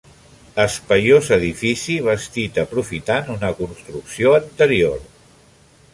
[0.61, 5.09] Espaiós edifici bastit aprofitant una construcció anterior.